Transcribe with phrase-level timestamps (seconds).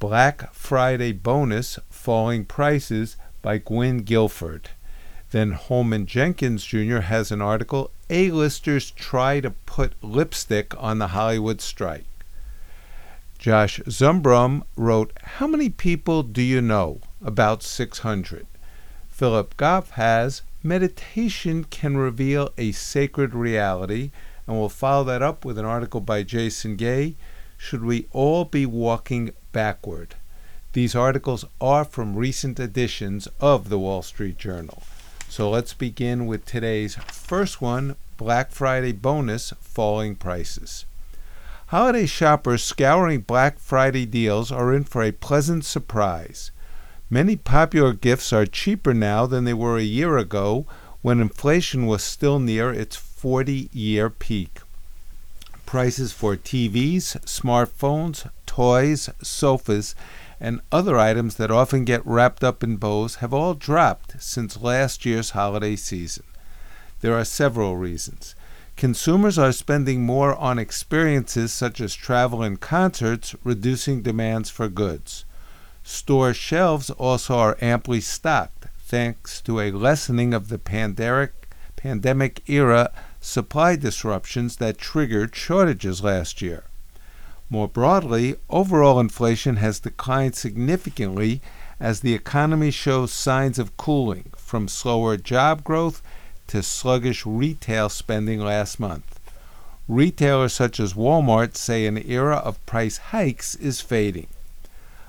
[0.00, 4.70] Black Friday Bonus Falling Prices by Gwynn Guilford.
[5.30, 7.00] Then Holman Jenkins Jr.
[7.00, 12.06] has an article A-listers try to put lipstick on the Hollywood strike.
[13.38, 17.02] Josh Zumbrun wrote, How many people do you know?
[17.22, 18.46] About 600.
[19.10, 24.12] Philip Goff has Meditation can reveal a sacred reality,
[24.46, 27.16] and we'll follow that up with an article by Jason Gay.
[27.62, 30.14] Should we all be walking backward.
[30.72, 34.82] These articles are from recent editions of the Wall Street Journal.
[35.28, 40.86] So let's begin with today's first one Black Friday bonus falling prices.
[41.66, 46.50] Holiday shoppers scouring Black Friday deals are in for a pleasant surprise.
[47.10, 50.66] Many popular gifts are cheaper now than they were a year ago
[51.02, 54.60] when inflation was still near its 40 year peak.
[55.70, 59.94] Prices for TVs, smartphones, toys, sofas,
[60.40, 65.06] and other items that often get wrapped up in bows have all dropped since last
[65.06, 66.24] year's holiday season.
[67.02, 68.34] There are several reasons.
[68.76, 75.24] Consumers are spending more on experiences such as travel and concerts, reducing demands for goods.
[75.84, 82.90] Store shelves also are amply stocked, thanks to a lessening of the pandemic, era
[83.20, 86.64] supply disruptions that triggered shortages last year.
[87.48, 91.40] More broadly, overall inflation has declined significantly
[91.80, 96.02] as the economy shows signs of cooling, from slower job growth
[96.46, 99.18] to sluggish retail spending last month.
[99.88, 104.28] Retailers such as Walmart say an era of price hikes is fading.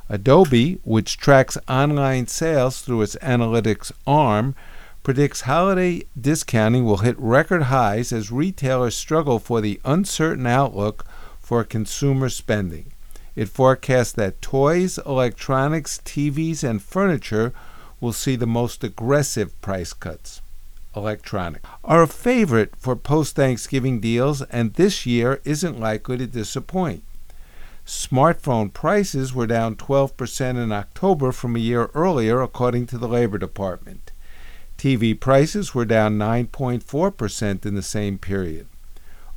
[0.09, 4.55] Adobe, which tracks online sales through its analytics arm,
[5.03, 11.05] predicts holiday discounting will hit record highs as retailers struggle for the uncertain outlook
[11.39, 12.91] for consumer spending.
[13.35, 17.53] It forecasts that toys, electronics, TVs, and furniture
[17.99, 20.41] will see the most aggressive price cuts.
[20.95, 27.03] Electronic are a favorite for post Thanksgiving deals, and this year isn't likely to disappoint.
[27.85, 33.37] Smartphone prices were down 12% in October from a year earlier, according to the Labor
[33.37, 34.10] Department.
[34.81, 38.65] TV prices were down 9.4% in the same period.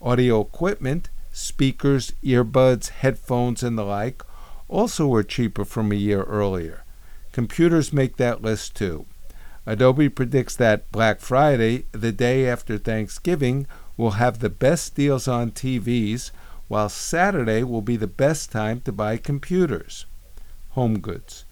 [0.00, 4.22] Audio equipment speakers, earbuds, headphones, and the like,
[4.68, 6.82] also were cheaper from a year earlier.
[7.30, 9.04] Computers make that list too.
[9.66, 13.66] Adobe predicts that Black Friday, the day after Thanksgiving,
[13.98, 16.30] will have the best deals on TVs,
[16.68, 20.06] while Saturday will be the best time to buy computers.
[20.70, 21.43] Home goods.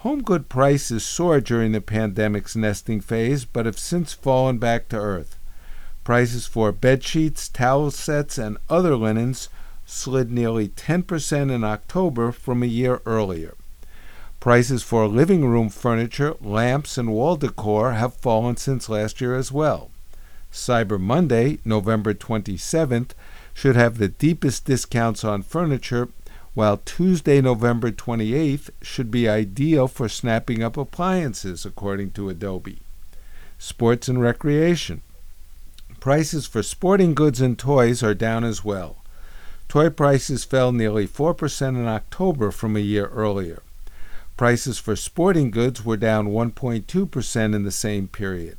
[0.00, 4.96] Home good prices soared during the pandemic's nesting phase, but have since fallen back to
[4.96, 5.36] earth.
[6.04, 9.48] Prices for bed sheets, towel sets, and other linens
[9.86, 13.54] slid nearly 10% in October from a year earlier.
[14.38, 19.50] Prices for living room furniture, lamps, and wall decor have fallen since last year as
[19.50, 19.90] well.
[20.52, 23.10] Cyber Monday, November 27th,
[23.54, 26.10] should have the deepest discounts on furniture,
[26.56, 32.78] while Tuesday, November 28th, should be ideal for snapping up appliances, according to Adobe.
[33.58, 35.02] Sports and recreation.
[36.00, 38.96] Prices for sporting goods and toys are down as well.
[39.68, 43.62] Toy prices fell nearly 4% in October from a year earlier.
[44.38, 48.56] Prices for sporting goods were down 1.2% in the same period.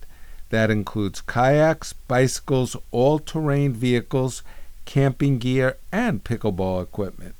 [0.52, 4.44] That includes kayaks, bicycles, all terrain vehicles,
[4.86, 7.34] camping gear, and pickleball equipment.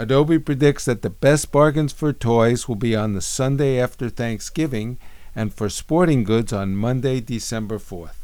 [0.00, 4.96] Adobe predicts that the best bargains for toys will be on the Sunday after Thanksgiving
[5.36, 8.14] and for sporting goods on Monday, December 4th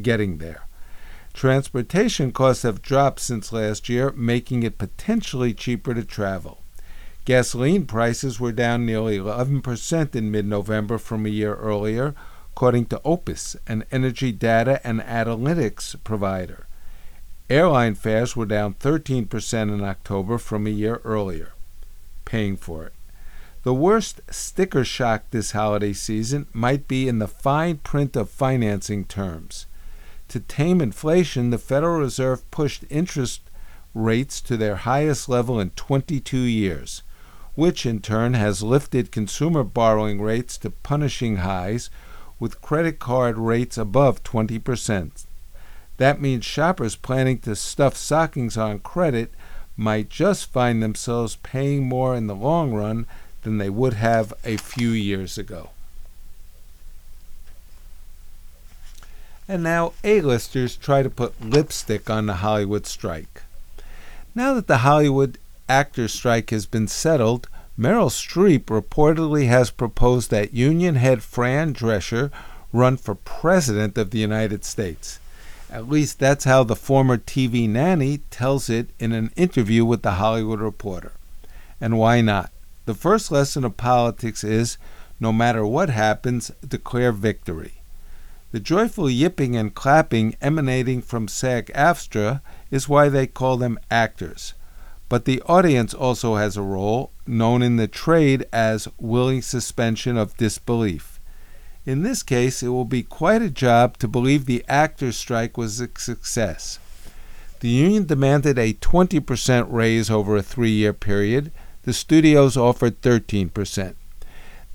[0.00, 0.66] getting there.
[1.34, 6.62] Transportation costs have dropped since last year, making it potentially cheaper to travel.
[7.26, 12.14] Gasoline prices were down nearly 11% in mid November from a year earlier,
[12.52, 16.66] according to OPIS, an energy data and analytics provider.
[17.50, 21.52] Airline fares were down 13% in October from a year earlier.
[22.24, 22.94] Paying for it.
[23.64, 29.04] The worst sticker shock this holiday season might be in the fine print of financing
[29.04, 29.66] terms.
[30.28, 33.42] To tame inflation, the Federal Reserve pushed interest
[33.94, 37.02] rates to their highest level in 22 years.
[37.54, 41.88] which in turn has lifted consumer borrowing rates to punishing highs
[42.40, 45.24] with credit card rates above 20%.
[45.96, 49.32] That means shoppers planning to stuff stockings on credit
[49.76, 53.06] might just find themselves paying more in the long run
[53.42, 55.70] than they would have a few years ago.
[59.46, 63.42] And now A-listers try to put lipstick on the Hollywood strike.
[64.34, 65.38] Now that the Hollywood
[65.68, 67.48] actor strike has been settled,
[67.78, 72.30] Meryl Streep reportedly has proposed that union head Fran Drescher
[72.72, 75.18] run for president of the United States.
[75.74, 80.12] At least that's how the former TV nanny tells it in an interview with the
[80.12, 81.14] Hollywood Reporter.
[81.80, 82.52] And why not?
[82.84, 84.78] The first lesson of politics is
[85.18, 87.82] no matter what happens, declare victory.
[88.52, 92.40] The joyful yipping and clapping emanating from SAG AFTRA
[92.70, 94.54] is why they call them actors.
[95.08, 100.36] But the audience also has a role, known in the trade as willing suspension of
[100.36, 101.13] disbelief.
[101.86, 105.80] In this case, it will be quite a job to believe the actors' strike was
[105.80, 106.78] a success.
[107.60, 111.50] The union demanded a 20% raise over a three year period.
[111.82, 113.96] The studios offered 13%.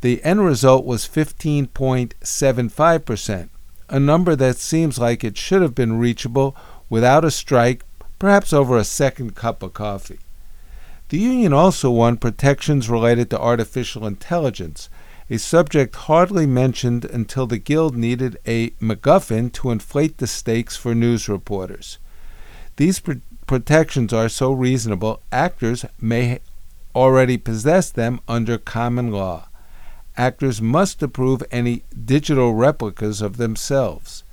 [0.01, 3.49] The end result was 15.75%,
[3.89, 6.57] a number that seems like it should have been reachable
[6.89, 7.83] without a strike,
[8.17, 10.19] perhaps over a second cup of coffee.
[11.09, 14.89] The union also won protections related to artificial intelligence
[15.31, 20.95] a subject hardly mentioned until the Guild needed a MacGuffin to inflate the stakes for
[20.95, 21.99] news reporters.
[22.77, 23.13] These pr-
[23.45, 26.39] protections are so reasonable, actors may
[26.95, 29.49] already possess them under common law.
[30.17, 34.23] Actors must approve any digital replicas of themselves.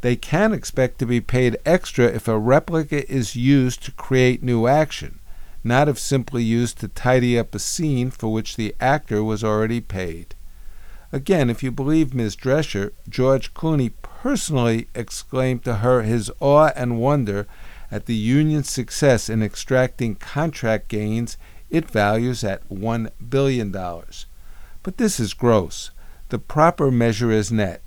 [0.00, 4.66] They can expect to be paid extra if a replica is used to create new
[4.66, 5.18] action,
[5.62, 9.80] not if simply used to tidy up a scene for which the actor was already
[9.80, 10.34] paid.
[11.10, 12.36] Again, if you believe Ms.
[12.36, 17.46] Drescher, George Clooney personally exclaimed to her his awe and wonder
[17.90, 21.38] at the union's success in extracting contract gains
[21.70, 23.70] it values at $1 billion.
[24.82, 25.90] But this is gross.
[26.28, 27.82] The proper measure is net.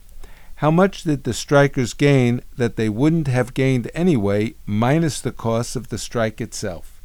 [0.55, 5.75] How much did the strikers gain that they wouldn't have gained anyway, minus the cost
[5.75, 7.01] of the strike itself?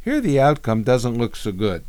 [0.00, 1.84] Here the outcome doesn't look so good.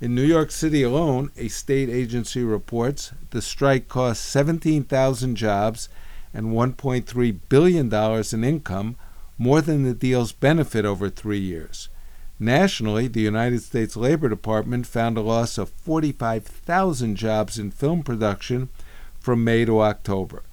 [0.00, 5.90] In New York City alone, a state agency reports the strike cost 17,000 jobs
[6.32, 7.94] and $1.3 billion
[8.32, 8.96] in income,
[9.36, 11.90] more than the deal's benefit over three years.
[12.38, 18.70] Nationally, the United States Labor Department found a loss of 45,000 jobs in film production
[19.18, 20.44] from May to October.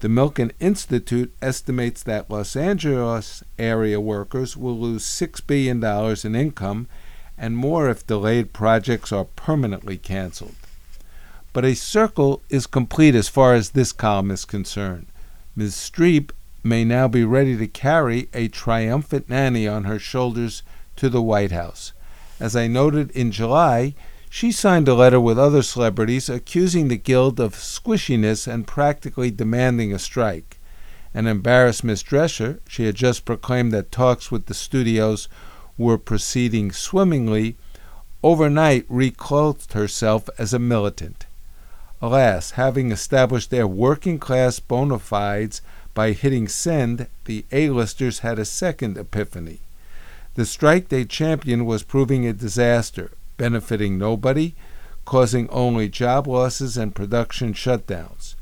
[0.00, 5.84] The Milken Institute estimates that Los Angeles area workers will lose $6 billion
[6.24, 6.88] in income
[7.38, 10.54] and more if delayed projects are permanently canceled.
[11.52, 15.06] But a circle is complete as far as this column is concerned.
[15.54, 15.74] Ms.
[15.74, 16.30] Streep
[16.62, 20.62] may now be ready to carry a triumphant nanny on her shoulders
[20.96, 21.92] to the White House.
[22.38, 23.94] As I noted in July,
[24.28, 29.94] she signed a letter with other celebrities accusing the Guild of squishiness and practically demanding
[29.94, 30.58] a strike.
[31.14, 35.28] An embarrassed Miss Drescher, she had just proclaimed that talks with the studios
[35.78, 37.56] were proceeding swimmingly,
[38.22, 41.26] overnight reclothed herself as a militant.
[42.02, 45.62] Alas, having established their working class bona fides
[45.94, 49.60] by hitting send, the A-listers had a second epiphany.
[50.34, 54.54] The strike they championed was proving a disaster, benefiting nobody,
[55.06, 58.34] causing only job losses and production shutdowns.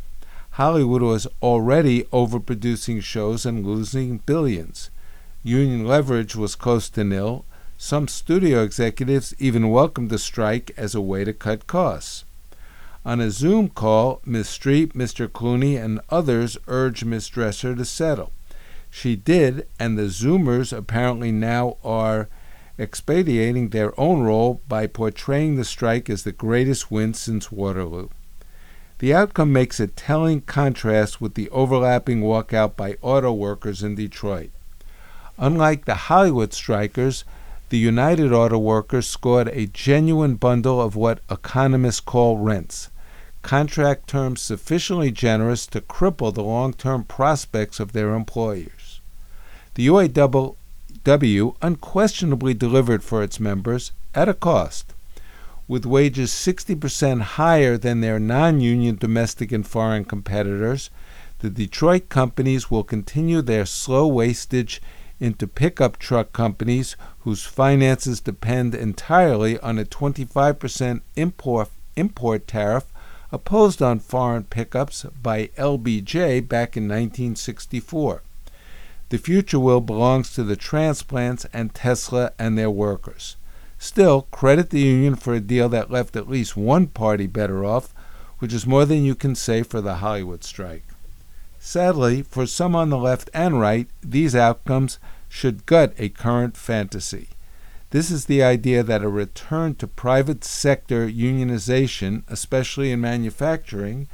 [0.52, 4.90] Hollywood was already overproducing shows and losing billions.
[5.46, 7.44] Union leverage was close to nil.
[7.76, 12.24] Some studio executives even welcomed the strike as a way to cut costs.
[13.04, 15.28] On a Zoom call, Miss Streep, Mr.
[15.28, 18.32] Clooney, and others urged Miss Drescher to settle.
[18.88, 22.30] She did, and the Zoomers apparently now are
[22.78, 28.08] expediting their own role by portraying the strike as the greatest win since Waterloo.
[28.98, 34.50] The outcome makes a telling contrast with the overlapping walkout by auto workers in Detroit.
[35.38, 37.24] Unlike the Hollywood strikers,
[37.70, 42.88] the United Auto Workers scored a genuine bundle of what economists call rents,
[43.42, 49.00] contract terms sufficiently generous to cripple the long term prospects of their employers.
[49.74, 50.54] The UAW
[51.60, 54.94] unquestionably delivered for its members at a cost,
[55.66, 60.90] with wages 60% higher than their non union domestic and foreign competitors.
[61.40, 64.80] The Detroit companies will continue their slow wastage
[65.20, 72.84] into pickup truck companies whose finances depend entirely on a 25% import, import tariff
[73.32, 78.22] opposed on foreign pickups by LBJ back in 1964.
[79.08, 83.36] The future will belongs to the transplants and Tesla and their workers.
[83.78, 87.92] Still, credit the union for a deal that left at least one party better off,
[88.38, 90.84] which is more than you can say for the Hollywood strike.
[91.66, 94.98] Sadly, for some on the left and right, these outcomes
[95.30, 97.28] should gut a current fantasy.
[97.88, 104.08] This is the idea that a return to private sector unionization, especially in manufacturing,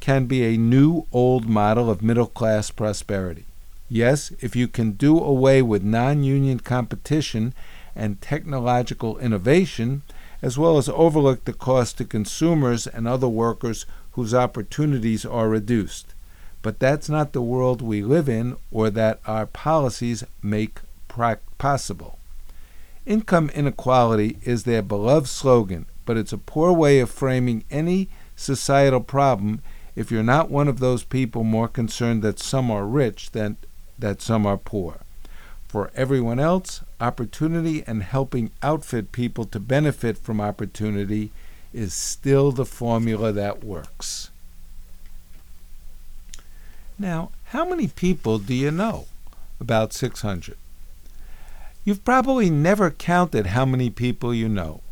[0.00, 3.44] can be a new old model of middle class prosperity.
[3.88, 7.54] Yes, if you can do away with non union competition
[7.94, 10.02] and technological innovation,
[10.42, 16.14] as well as overlook the cost to consumers and other workers whose opportunities are reduced.
[16.62, 20.80] But that's not the world we live in or that our policies make
[21.58, 22.18] possible.
[23.06, 29.00] Income inequality is their beloved slogan, but it's a poor way of framing any societal
[29.00, 29.62] problem
[29.96, 33.56] if you're not one of those people more concerned that some are rich than
[33.98, 34.98] that some are poor.
[35.66, 41.32] For everyone else, opportunity and helping outfit people to benefit from opportunity
[41.72, 44.27] is still the formula that works.
[46.98, 49.06] Now, how many people do you know?
[49.60, 50.56] About 600.
[51.84, 54.82] You've probably never counted how many people you know.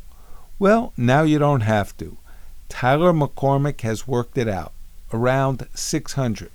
[0.58, 2.16] Well, now you don't have to.
[2.68, 4.72] Tyler McCormick has worked it out
[5.12, 6.50] around 600,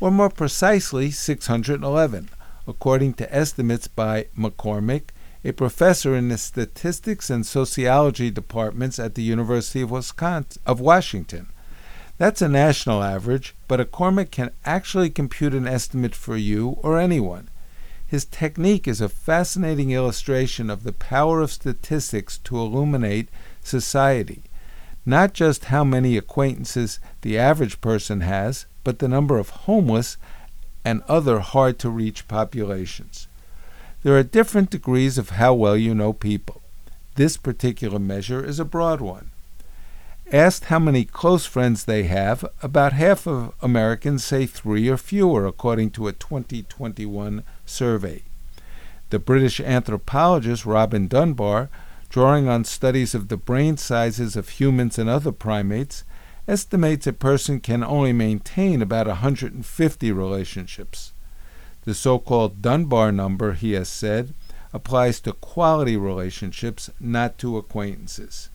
[0.00, 2.28] or more precisely, 611
[2.66, 5.04] according to estimates by McCormick,
[5.44, 11.48] a professor in the statistics and sociology departments at the University of Wisconsin of Washington.
[12.16, 17.48] That's a national average, but McCormick can actually compute an estimate for you or anyone.
[18.06, 23.28] His technique is a fascinating illustration of the power of statistics to illuminate
[23.62, 24.44] society.
[25.04, 30.16] Not just how many acquaintances the average person has, but the number of homeless
[30.84, 33.26] and other hard to reach populations.
[34.04, 36.62] There are different degrees of how well you know people.
[37.16, 39.30] This particular measure is a broad one.
[40.32, 45.46] Asked how many close friends they have, about half of Americans say three or fewer,
[45.46, 48.22] according to a 2021 survey.
[49.10, 51.68] The British anthropologist Robin Dunbar,
[52.08, 56.04] drawing on studies of the brain sizes of humans and other primates,
[56.48, 61.12] estimates a person can only maintain about 150 relationships.
[61.82, 64.32] The so called Dunbar number, he has said,
[64.72, 68.48] applies to quality relationships, not to acquaintances.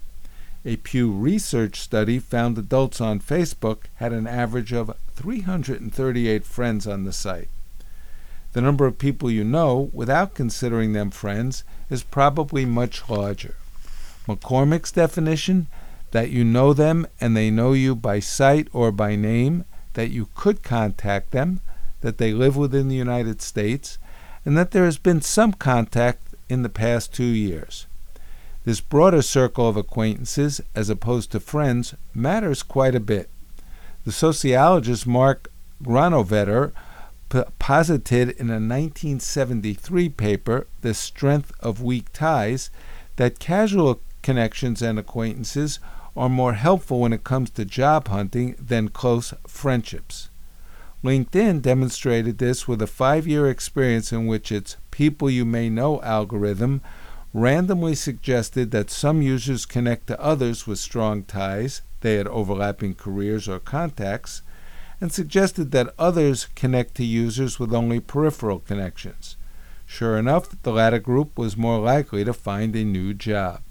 [0.70, 7.06] A Pew Research study found adults on Facebook had an average of 338 friends on
[7.06, 7.50] the site.
[8.54, 13.56] The number of people you know, without considering them friends, is probably much larger.
[14.28, 15.66] McCormick's definition
[16.12, 20.30] that you know them and they know you by sight or by name, that you
[20.36, 21.62] could contact them,
[22.02, 23.98] that they live within the United States,
[24.46, 27.88] and that there has been some contact in the past two years.
[28.70, 33.28] This broader circle of acquaintances, as opposed to friends, matters quite a bit.
[34.06, 35.52] The sociologist Mark
[35.84, 36.72] Granovetter
[37.30, 42.70] p- posited in a 1973 paper, The Strength of Weak Ties,
[43.16, 45.80] that casual connections and acquaintances
[46.16, 50.30] are more helpful when it comes to job hunting than close friendships.
[51.04, 56.00] LinkedIn demonstrated this with a five year experience in which its people you may know
[56.04, 56.84] algorithm
[57.34, 63.48] randomly suggested that some users connect to others with strong ties, they had overlapping careers
[63.48, 64.42] or contacts,
[65.02, 69.38] and suggested that others connect to users with only peripheral connections.
[69.86, 73.62] Sure enough, the latter group was more likely to find a new job.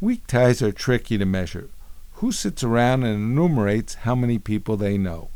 [0.00, 1.68] Weak ties are tricky to measure.
[2.14, 5.28] Who sits around and enumerates how many people they know?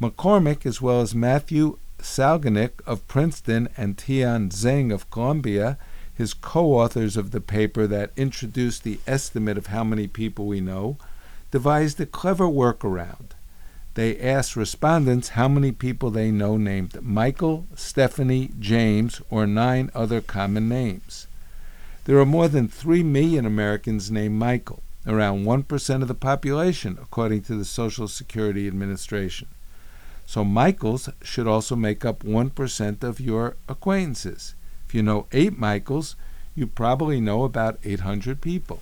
[0.00, 5.78] McCormick, as well as Matthew Salganik of Princeton and Tian Zheng of Columbia,
[6.14, 10.60] his co authors of the paper that introduced the estimate of how many people we
[10.60, 10.96] know,
[11.50, 13.30] devised a clever workaround.
[13.94, 20.20] They asked respondents how many people they know named Michael, Stephanie, James, or nine other
[20.20, 21.28] common names.
[22.04, 27.42] There are more than 3 million Americans named Michael, around 1% of the population, according
[27.42, 29.48] to the Social Security Administration.
[30.26, 34.54] So Michaels should also make up 1% of your acquaintances.
[34.94, 36.14] If you know 8 Michaels,
[36.54, 38.80] you probably know about 800 people.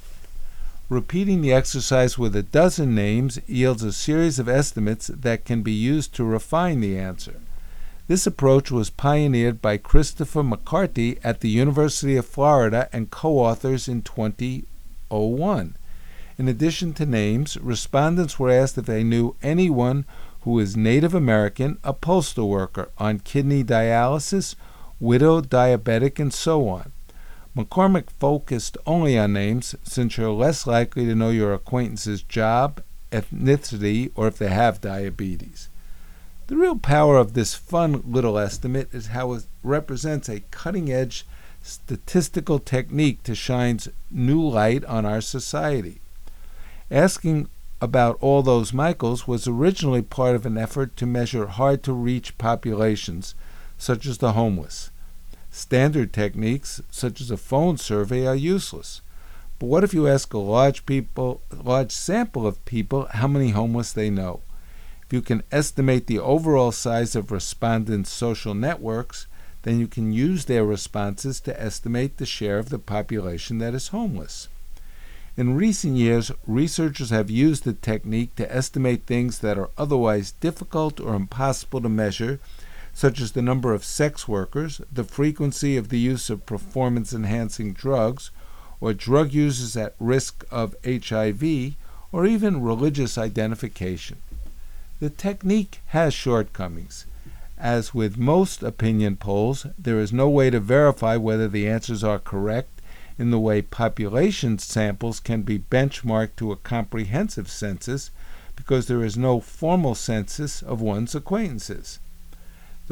[0.91, 5.73] Repeating the exercise with a dozen names yields a series of estimates that can be
[5.73, 7.41] used to refine the answer.
[8.09, 13.89] This approach was pioneered by Christopher McCarty at the University of Florida and co authors
[13.89, 15.77] in 2001.
[16.37, 20.05] In addition to names, respondents were asked if they knew anyone
[20.43, 24.57] who was Native American, a postal worker, on kidney dialysis,
[25.03, 26.93] widowed, diabetic, and so on.
[27.57, 32.81] McCormick focused only on names since you're less likely to know your acquaintance's job,
[33.11, 35.69] ethnicity, or if they have diabetes.
[36.47, 41.27] The real power of this fun little estimate is how it represents a cutting edge
[41.63, 43.81] statistical technique to shine
[44.11, 46.01] new light on our society.
[46.91, 47.49] Asking
[47.81, 52.39] about all those Michaels was originally part of an effort to measure hard to reach
[52.39, 53.35] populations,
[53.77, 54.91] such as the homeless.
[55.55, 59.03] Standard techniques, such as a phone survey, are useless.
[59.59, 63.93] But what if you ask a large people, large sample of people how many homeless
[63.93, 64.41] they know?
[65.05, 69.27] If you can estimate the overall size of respondents' social networks,
[69.61, 73.89] then you can use their responses to estimate the share of the population that is
[73.89, 74.49] homeless.
[75.37, 80.99] In recent years, researchers have used the technique to estimate things that are otherwise difficult
[80.99, 82.41] or impossible to measure,
[82.95, 87.73] such as the number of sex workers, the frequency of the use of performance enhancing
[87.73, 88.31] drugs,
[88.81, 91.75] or drug users at risk of HIV,
[92.13, 94.19] or even religious identification.
[95.01, 97.07] The technique has shortcomings.
[97.59, 102.19] As with most opinion polls, there is no way to verify whether the answers are
[102.19, 102.81] correct
[103.19, 108.11] in the way population samples can be benchmarked to a comprehensive census
[108.57, 111.99] because there is no formal census of one's acquaintances.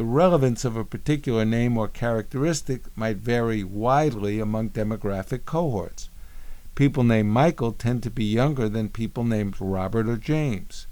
[0.01, 6.09] The relevance of a particular name or characteristic might vary widely among demographic cohorts.
[6.75, 10.87] People named Michael tend to be younger than people named Robert or James.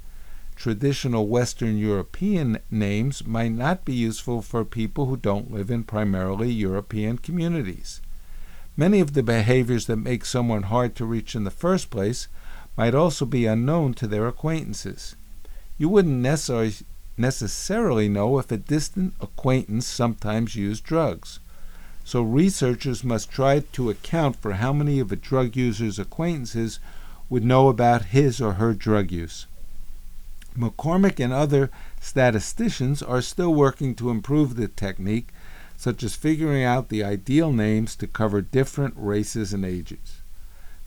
[0.56, 6.52] Traditional Western European names might not be useful for people who don't live in primarily
[6.52, 8.02] European communities.
[8.76, 12.28] Many of the behaviors that make someone hard to reach in the first place
[12.76, 15.16] might also be unknown to their acquaintances.
[15.78, 16.74] You wouldn't necessarily,
[17.18, 21.40] necessarily know if a distant acquaintance sometimes used drugs.
[22.04, 26.80] So researchers must try to account for how many of a drug user's acquaintances
[27.28, 29.46] would know about his or her drug use.
[30.56, 35.28] McCormick and other statisticians are still working to improve the technique
[35.76, 40.22] such as figuring out the ideal names to cover different races and ages.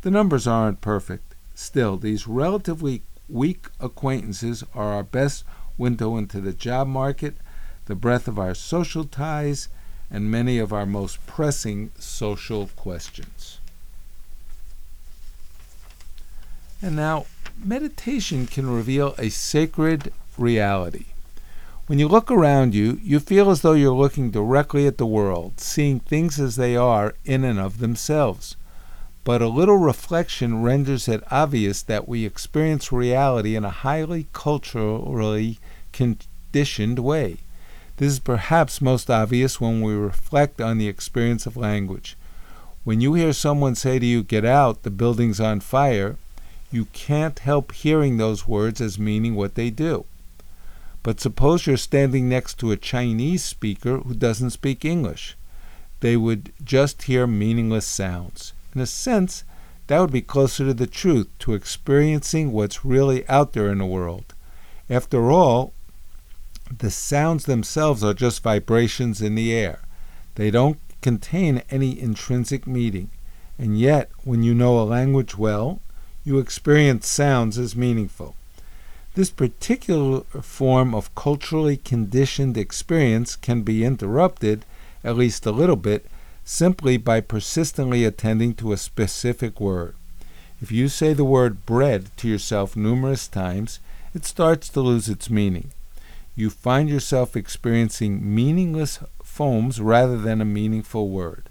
[0.02, 1.34] The numbers aren't perfect.
[1.56, 5.46] Still, these relatively weak acquaintances are our best
[5.82, 7.36] window into the job market,
[7.88, 9.67] the breadth of our social ties,
[10.10, 13.60] and many of our most pressing social questions.
[16.82, 17.26] And now,
[17.63, 21.06] meditation can reveal a sacred reality.
[21.88, 25.60] When you look around you, you feel as though you're looking directly at the world,
[25.60, 28.56] seeing things as they are in and of themselves.
[29.24, 35.60] But a little reflection renders it obvious that we experience reality in a highly culturally
[35.91, 37.38] conditioned way.
[37.97, 42.17] This is perhaps most obvious when we reflect on the experience of language.
[42.84, 46.17] When you hear someone say to you, Get out, the building's on fire,
[46.71, 50.06] you can't help hearing those words as meaning what they do.
[51.04, 55.36] But suppose you're standing next to a Chinese speaker who doesn't speak English.
[55.99, 58.54] They would just hear meaningless sounds.
[58.73, 59.43] In a sense,
[59.88, 63.86] that would be closer to the truth, to experiencing what's really out there in the
[63.86, 64.34] world.
[64.89, 65.73] After all,
[66.80, 69.80] the sounds themselves are just vibrations in the air.
[70.36, 73.10] They don't contain any intrinsic meaning.
[73.58, 75.80] And yet, when you know a language well,
[76.24, 78.36] you experience sounds as meaningful.
[79.14, 84.64] This particular form of culturally conditioned experience can be interrupted,
[85.04, 86.06] at least a little bit,
[86.46, 89.96] simply by persistently attending to a specific word.
[90.62, 93.80] If you say the word bread to yourself numerous times,
[94.14, 95.72] it starts to lose its meaning.
[96.36, 101.50] You find yourself experiencing meaningless foams rather than a meaningful word.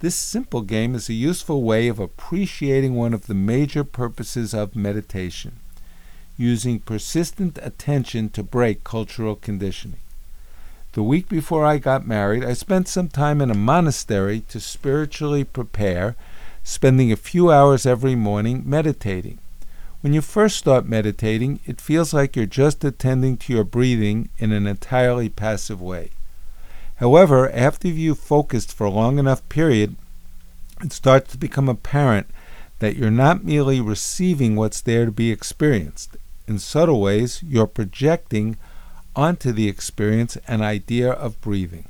[0.00, 4.76] This simple game is a useful way of appreciating one of the major purposes of
[4.76, 5.58] meditation
[6.36, 9.98] using persistent attention to break cultural conditioning.
[10.92, 15.44] The week before I got married, I spent some time in a monastery to spiritually
[15.44, 16.14] prepare,
[16.62, 19.38] spending a few hours every morning meditating.
[20.00, 24.52] When you first start meditating, it feels like you're just attending to your breathing in
[24.52, 26.10] an entirely passive way.
[26.96, 29.96] However, after you've focused for a long enough period,
[30.82, 32.28] it starts to become apparent
[32.78, 36.16] that you're not merely receiving what's there to be experienced
[36.48, 38.56] in subtle ways, you're projecting
[39.14, 41.88] onto the experience an idea of breathing.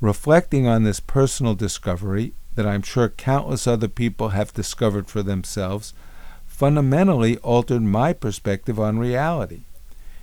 [0.00, 5.92] Reflecting on this personal discovery, that I'm sure countless other people have discovered for themselves,
[6.56, 9.64] fundamentally altered my perspective on reality.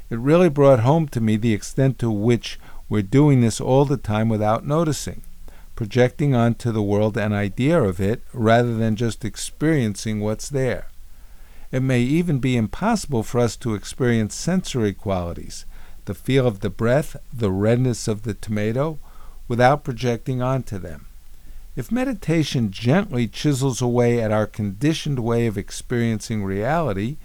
[0.10, 3.98] It really brought home to me the extent to which we're doing this all the
[3.98, 5.22] time without noticing,
[5.76, 10.88] projecting onto the world an idea of it rather than just experiencing what's there.
[11.72, 15.68] It may even be impossible for us to experience sensory qualities,
[16.06, 18.98] the feel of the breath, the redness of the tomato,
[19.48, 21.06] without projecting onto them.
[21.76, 27.18] If meditation gently chisels away at our conditioned way of experiencing reality,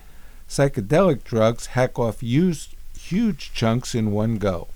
[0.48, 4.68] psychedelic drugs hack off huge, huge chunks in one go.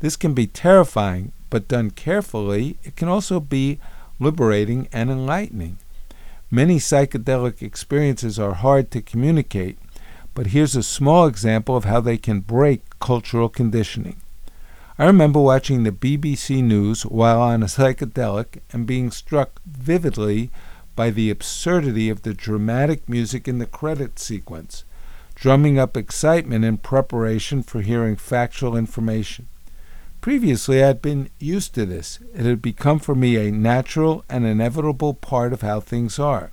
[0.00, 3.78] This can be terrifying, but done carefully, it can also be
[4.18, 5.78] liberating and enlightening.
[6.50, 9.78] Many psychedelic experiences are hard to communicate,
[10.34, 14.20] but here's a small example of how they can break cultural conditioning.
[15.00, 20.50] I remember watching the BBC News while on a psychedelic and being struck vividly
[20.94, 24.84] by the absurdity of the dramatic music in the credit sequence,
[25.34, 29.46] drumming up excitement in preparation for hearing factual information.
[30.20, 32.18] Previously, I had been used to this.
[32.34, 36.50] It had become for me a natural and inevitable part of how things are.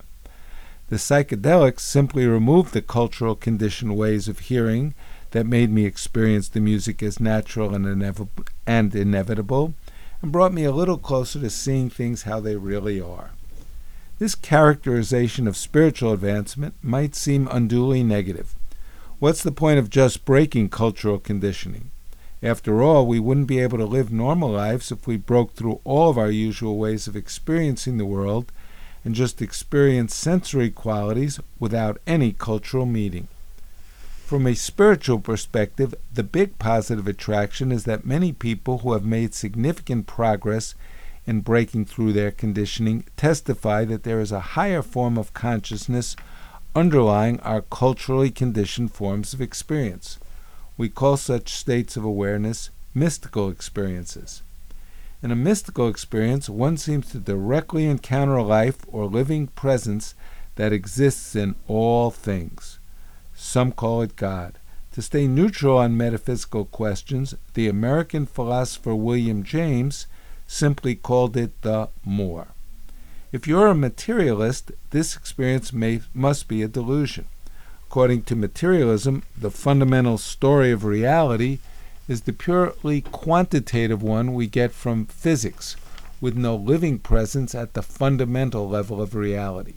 [0.88, 4.94] The psychedelics simply removed the cultural conditioned ways of hearing
[5.32, 8.30] that made me experience the music as natural and, inev-
[8.66, 9.74] and inevitable,
[10.22, 13.32] and brought me a little closer to seeing things how they really are.
[14.20, 18.56] This characterization of spiritual advancement might seem unduly negative.
[19.20, 21.92] What's the point of just breaking cultural conditioning?
[22.42, 26.10] After all, we wouldn't be able to live normal lives if we broke through all
[26.10, 28.52] of our usual ways of experiencing the world
[29.04, 33.28] and just experienced sensory qualities without any cultural meaning.
[34.28, 39.34] From a spiritual perspective, the big positive attraction is that many people who have made
[39.34, 40.76] significant progress
[41.26, 46.18] in breaking through their conditioning testify that there is a higher form of consciousness
[46.76, 50.20] underlying our culturally conditioned forms of experience.
[50.76, 54.42] We call such states of awareness mystical experiences.
[55.24, 60.16] In a mystical experience, one seems to directly encounter a life or living presence
[60.56, 62.77] that exists in all things.
[63.40, 64.58] Some call it God.
[64.94, 70.08] To stay neutral on metaphysical questions, the American philosopher William James
[70.48, 72.48] simply called it the more.
[73.32, 77.26] If you're a materialist, this experience may, must be a delusion.
[77.88, 81.60] According to materialism, the fundamental story of reality
[82.08, 85.76] is the purely quantitative one we get from physics,
[86.20, 89.76] with no living presence at the fundamental level of reality.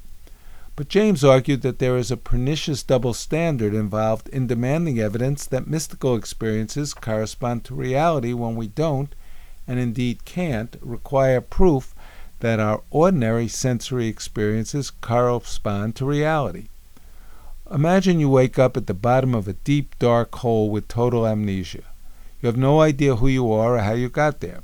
[0.77, 5.67] But James argued that there is a pernicious double standard involved in demanding evidence that
[5.67, 9.15] mystical experiences correspond to reality when we don't,
[9.67, 11.95] and indeed can't, require proof
[12.41, 16.69] that our ordinary sensory experiences correspond to reality.
[17.71, 21.85] Imagine you wake up at the bottom of a deep, dark hole with total amnesia.
[22.41, 24.63] You have no idea who you are or how you got there.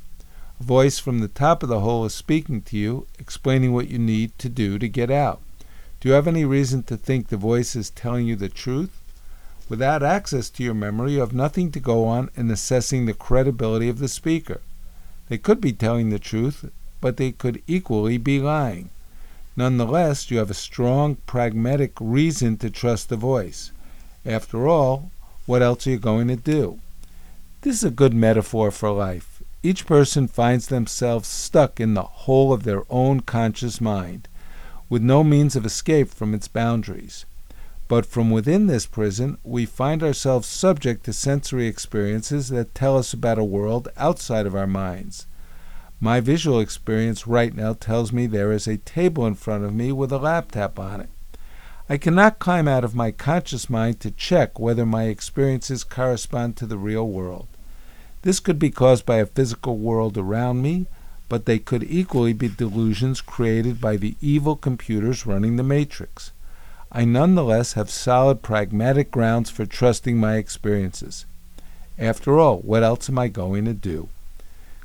[0.59, 3.99] A voice from the top of the hole is speaking to you, explaining what you
[3.99, 5.41] need to do to get out.
[5.99, 9.01] Do you have any reason to think the voice is telling you the truth?
[9.67, 13.89] Without access to your memory, you have nothing to go on in assessing the credibility
[13.89, 14.61] of the speaker.
[15.27, 16.69] They could be telling the truth,
[17.01, 18.91] but they could equally be lying.
[19.55, 23.71] Nonetheless, you have a strong pragmatic reason to trust the voice.
[24.23, 25.09] After all,
[25.47, 26.79] what else are you going to do?
[27.61, 29.41] This is a good metaphor for life.
[29.63, 34.27] Each person finds themselves stuck in the hole of their own conscious mind
[34.89, 37.25] with no means of escape from its boundaries.
[37.87, 43.13] But from within this prison, we find ourselves subject to sensory experiences that tell us
[43.13, 45.25] about a world outside of our minds.
[45.99, 49.91] My visual experience right now tells me there is a table in front of me
[49.91, 51.09] with a laptop on it.
[51.89, 56.65] I cannot climb out of my conscious mind to check whether my experiences correspond to
[56.65, 57.47] the real world.
[58.23, 60.87] This could be caused by a physical world around me,
[61.29, 66.31] but they could equally be delusions created by the evil computers running the matrix.
[66.91, 71.25] I nonetheless have solid pragmatic grounds for trusting my experiences.
[71.99, 74.09] After all, what else am I going to do?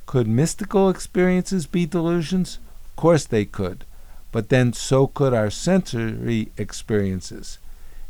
[0.06, 2.58] Could mystical experiences be delusions?
[2.86, 3.84] Of course they could,
[4.32, 7.58] but then so could our sensory experiences.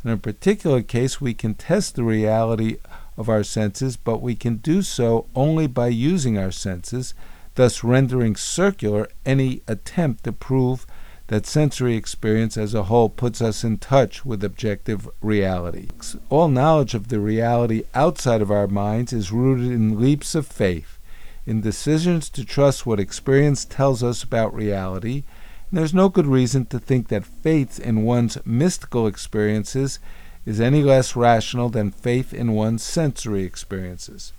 [0.05, 2.79] In a particular case, we can test the reality
[3.16, 7.14] of our senses, but we can do so only by using our senses
[7.55, 10.87] thus rendering circular any attempt to prove
[11.29, 15.88] that sensory experience as a whole puts us in touch with objective reality.
[16.29, 20.99] All knowledge of the reality outside of our minds is rooted in leaps of faith,
[21.47, 25.25] in decisions to trust what experience tells us about reality.
[25.71, 29.99] And there's no good reason to think that faith in one's mystical experiences
[30.45, 34.33] is any less rational than faith in one's sensory experiences.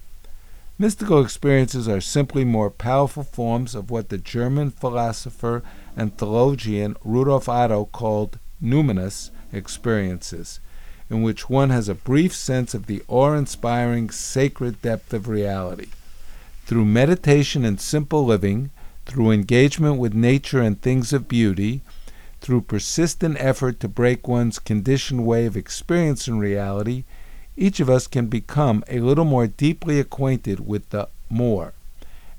[0.84, 5.64] Mystical experiences are simply more powerful forms of what the German philosopher
[5.96, 10.60] and theologian Rudolf Otto called numinous experiences,
[11.10, 15.88] in which one has a brief sense of the awe inspiring sacred depth of reality.
[16.66, 18.70] Through meditation and simple living,
[19.06, 21.80] through engagement with nature and things of beauty,
[22.42, 27.06] through persistent effort to break one's conditioned way of experiencing reality,
[27.56, 31.74] each of us can become a little more deeply acquainted with the more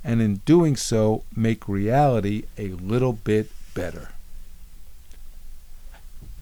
[0.04, 4.10] and in doing so, make reality a little bit better.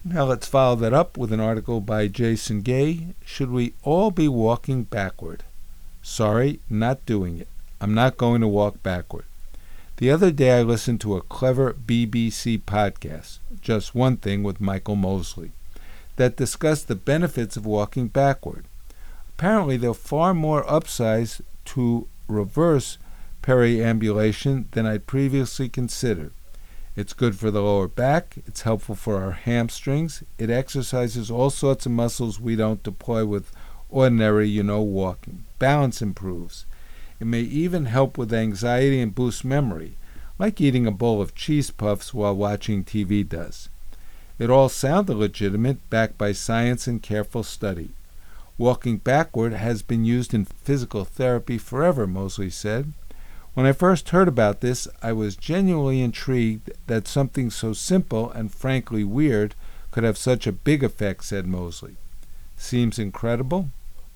[0.03, 4.27] Now let's follow that up with an article by Jason Gay Should We All Be
[4.27, 5.43] Walking Backward?
[6.01, 7.47] Sorry, not doing it.
[7.79, 9.23] I'm not going to walk backward.
[9.97, 14.97] The other day I listened to a clever BBC podcast, Just One Thing with Michael
[14.97, 15.51] Mosley,
[16.15, 18.65] that discuss the benefits of walking backward.
[19.29, 22.97] Apparently, there are far more upsides to reverse
[23.41, 26.31] periambulation than I'd previously considered.
[26.95, 31.87] It's good for the lower back, it's helpful for our hamstrings, it exercises all sorts
[31.87, 33.51] of muscles we don't deploy with
[33.89, 35.45] ordinary, you know, walking.
[35.57, 36.65] Balance improves.
[37.19, 39.97] It may even help with anxiety and boost memory,
[40.37, 43.69] like eating a bowl of cheese puffs while watching TV does.
[44.43, 47.91] It all sounded legitimate, backed by science and careful study.
[48.57, 52.91] Walking backward has been used in physical therapy forever, Mosley said.
[53.53, 58.53] When I first heard about this, I was genuinely intrigued that something so simple and
[58.53, 59.55] frankly weird
[59.91, 61.95] could have such a big effect, said Mosley.
[62.57, 63.69] Seems incredible,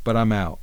[0.03, 0.59] but I'm out.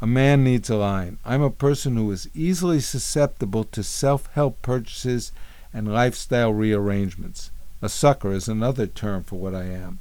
[0.00, 1.18] A man needs a line.
[1.24, 5.30] I'm a person who is easily susceptible to self help purchases
[5.72, 7.52] and lifestyle rearrangements.
[7.82, 9.98] A sucker is another term for what I am.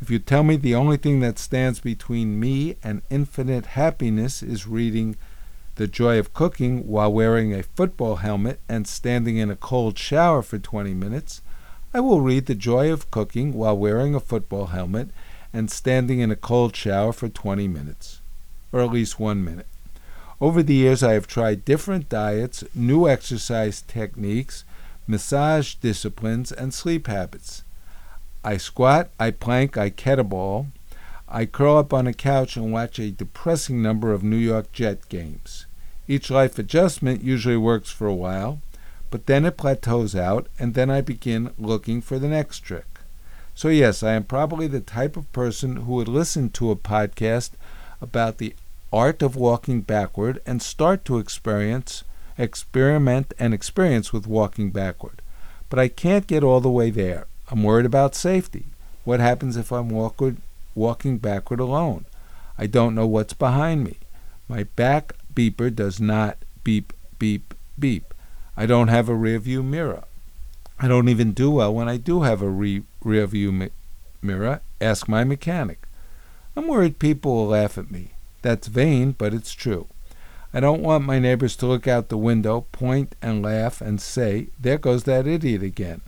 [0.00, 4.66] If you tell me the only thing that stands between me and infinite happiness is
[4.66, 5.16] reading
[5.76, 10.42] the joy of cooking while wearing a football helmet and standing in a cold shower
[10.42, 11.42] for 20 minutes,
[11.92, 15.08] I will read The Joy of Cooking while wearing a football helmet
[15.52, 18.20] and standing in a cold shower for 20 minutes,
[18.72, 19.66] or at least one minute.
[20.40, 24.64] Over the years, I have tried different diets, new exercise techniques,
[25.10, 27.64] massage disciplines, and sleep habits.
[28.44, 30.66] I squat, I plank, I kettlebell.
[31.28, 35.08] I curl up on a couch and watch a depressing number of New York Jet
[35.08, 35.66] games.
[36.08, 38.60] Each life adjustment usually works for a while,
[39.10, 42.86] but then it plateaus out, and then I begin looking for the next trick.
[43.54, 47.50] So, yes, I am probably the type of person who would listen to a podcast
[48.00, 48.54] about the
[48.92, 52.02] art of walking backward and start to experience,
[52.40, 55.22] experiment, and experience with walking backward.
[55.68, 57.26] But I can't get all the way there.
[57.50, 58.66] I'm worried about safety.
[59.04, 60.38] What happens if I'm walkward,
[60.74, 62.04] walking backward alone?
[62.58, 63.98] I don't know what's behind me.
[64.48, 68.14] My back beeper does not beep, beep, beep.
[68.56, 70.04] I don't have a rear view mirror.
[70.78, 73.70] I don't even do well when I do have a re- rear view mi-
[74.22, 74.60] mirror.
[74.80, 75.86] Ask my mechanic.
[76.56, 78.12] I'm worried people will laugh at me.
[78.42, 79.86] That's vain, but it's true.
[80.52, 84.48] I don't want my neighbors to look out the window, point and laugh, and say,
[84.58, 86.00] There goes that idiot again.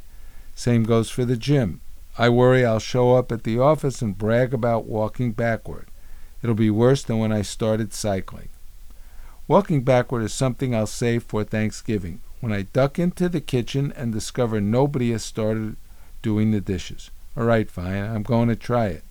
[0.55, 1.81] Same goes for the gym.
[2.19, 5.87] I worry I'll show up at the office and brag about walking backward.
[6.43, 8.49] It'll be worse than when I started cycling.
[9.47, 14.13] Walking backward is something I'll save for Thanksgiving, when I duck into the kitchen and
[14.13, 15.77] discover nobody has started
[16.21, 17.11] doing the dishes.
[17.37, 19.05] All right, fine, I'm going to try it.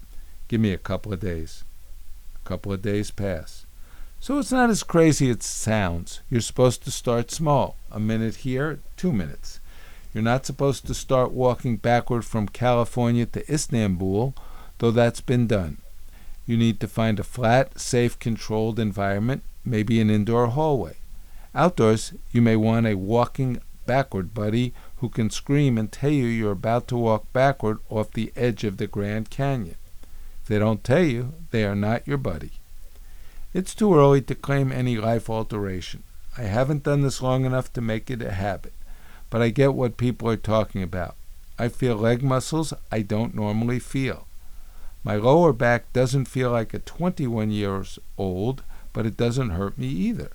[0.49, 1.63] Give me a couple of days.
[2.43, 3.65] A couple of days pass.
[4.21, 6.21] So it's not as crazy as it sounds.
[6.29, 7.75] You're supposed to start small.
[7.91, 9.60] A minute here, two minutes.
[10.13, 14.36] You're not supposed to start walking backward from California to Istanbul,
[14.77, 15.79] though that's been done.
[16.45, 20.97] You need to find a flat, safe, controlled environment maybe an indoor hallway.
[21.55, 26.51] Outdoors, you may want a walking backward buddy who can scream and tell you you're
[26.51, 29.77] about to walk backward off the edge of the Grand Canyon.
[30.43, 32.51] If they don't tell you, they are not your buddy.
[33.53, 36.03] It's too early to claim any life alteration.
[36.37, 38.73] I haven't done this long enough to make it a habit,
[39.29, 41.15] but I get what people are talking about.
[41.59, 44.25] I feel leg muscles I don't normally feel.
[45.03, 49.87] My lower back doesn't feel like a 21 years old but it doesn't hurt me
[49.87, 50.31] either.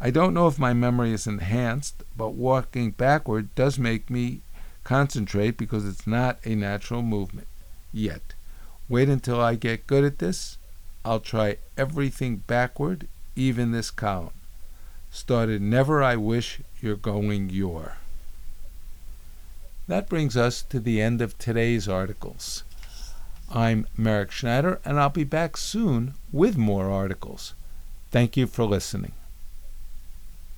[0.00, 4.40] I don't know if my memory is enhanced, but walking backward does make me
[4.82, 7.48] concentrate because it's not a natural movement
[7.92, 8.34] yet.
[8.88, 10.56] Wait until I get good at this.
[11.04, 14.32] I'll try everything backward, even this column.
[15.10, 17.96] Started never I wish you're going your.
[19.88, 22.62] That brings us to the end of today's articles.
[23.52, 27.54] I'm Merrick Schneider, and I'll be back soon with more articles.
[28.12, 29.12] Thank you for listening.